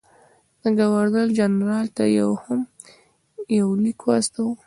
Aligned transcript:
ګورنر 0.79 1.27
جنرال 1.37 1.87
ته 1.97 2.03
هم 2.43 2.59
یو 3.57 3.67
لیک 3.83 3.99
واستاوه. 4.05 4.53